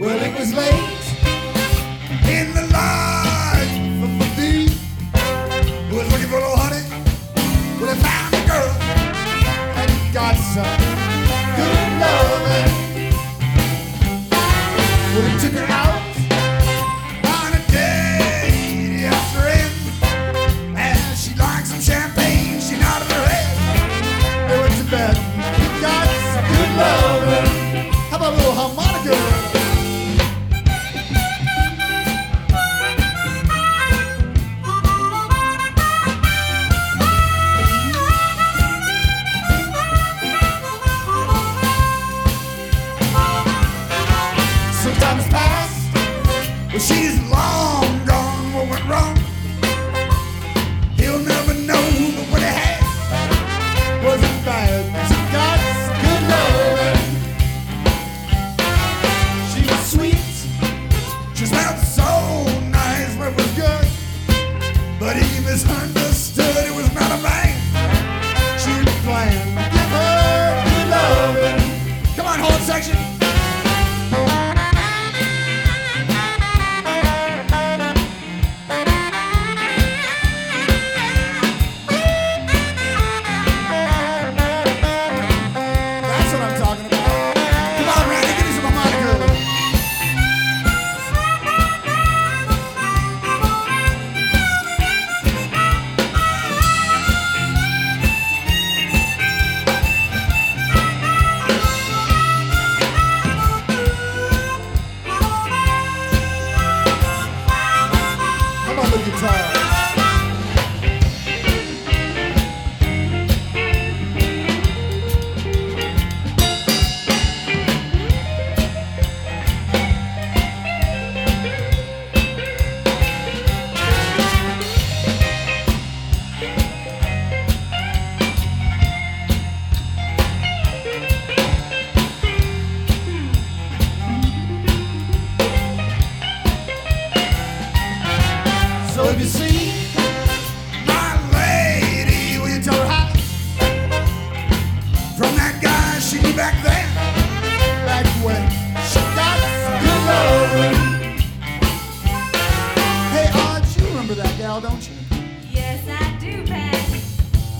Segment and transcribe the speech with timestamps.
[0.00, 0.72] Well, it was late
[2.24, 4.72] in the life of a bee
[5.90, 6.88] who was looking for a little honey.
[7.78, 8.72] Well, he found a girl
[9.76, 10.80] and got some
[11.54, 12.72] good loving.
[15.12, 16.00] Well, he took her out
[17.36, 19.48] on a date after
[20.78, 22.58] and she liked some champagne.
[22.58, 23.50] She nodded her head.
[47.10, 48.52] She's long gone.
[48.54, 49.16] What went wrong?
[50.96, 51.86] He'll never know,
[52.16, 52.82] but what he had
[54.04, 54.84] wasn't bad.
[55.08, 55.58] She got
[56.04, 57.00] good loving.
[59.52, 60.28] She was sweet.
[61.34, 62.10] She smelled so
[62.70, 63.86] nice, but was good.
[64.98, 66.56] But he misunderstood.
[66.68, 67.56] It was not a man.
[68.58, 68.72] She
[69.04, 71.60] planned to give her good loving.
[72.16, 73.19] Come on, horn section.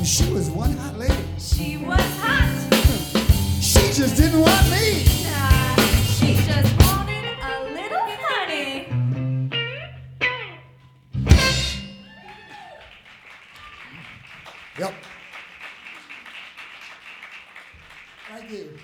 [0.02, 1.14] She was one hot lady.
[1.38, 2.50] She was hot.
[3.60, 5.09] She just didn't want me.
[14.80, 14.94] Yep.
[18.30, 18.78] Thank you.